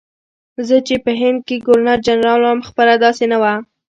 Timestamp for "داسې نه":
3.05-3.37